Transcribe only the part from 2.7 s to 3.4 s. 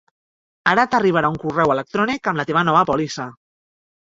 nova pòlissa.